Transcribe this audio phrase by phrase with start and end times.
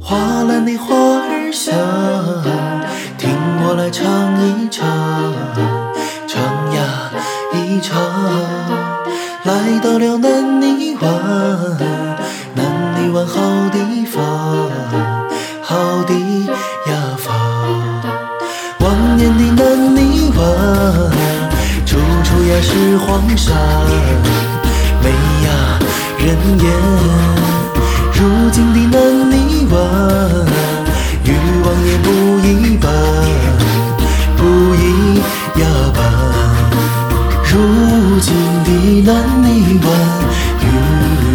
[0.00, 1.74] 花篮的花儿香，
[3.18, 3.28] 听
[3.60, 4.37] 我来唱
[9.48, 11.10] 来到了南泥湾，
[12.54, 12.60] 南
[12.96, 13.40] 泥湾好
[13.72, 14.22] 地方，
[15.62, 17.34] 好地呀方。
[18.80, 20.44] 往年的南泥湾，
[21.86, 23.54] 处处呀是黄沙，
[25.02, 25.08] 美
[25.46, 25.78] 呀
[26.18, 26.26] 人
[26.60, 27.07] 烟。
[39.02, 39.88] 南泥湾，
[40.60, 40.64] 与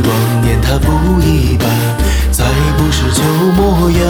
[0.07, 0.11] 往
[0.41, 0.87] 年它不
[1.21, 1.67] 一般，
[2.31, 2.43] 再
[2.77, 3.21] 不是旧
[3.55, 4.01] 模样，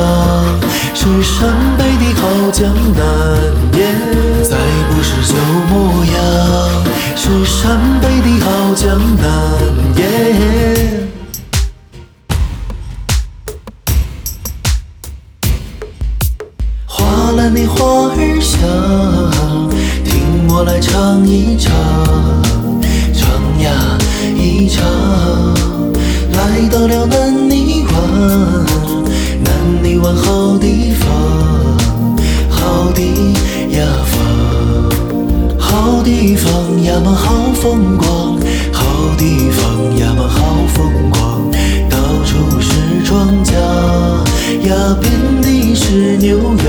[0.94, 3.02] 是陕北的好江南
[3.78, 3.80] 耶。
[4.44, 4.58] 再
[4.90, 5.36] 不是旧
[5.70, 6.16] 模样，
[7.16, 9.24] 是陕北的好江南
[9.98, 10.02] 耶。
[17.36, 18.60] 兰的花儿香，
[20.06, 21.74] 听我来唱一，唱
[26.84, 28.66] 到了南泥湾，
[29.42, 31.08] 南泥湾好地方，
[32.50, 33.32] 好地
[33.70, 38.38] 呀方，好地方呀嘛好风光，
[38.74, 41.50] 好地方呀嘛好风光，
[41.90, 42.74] 到处是
[43.06, 43.54] 庄稼
[44.68, 46.63] 呀，遍地是牛羊。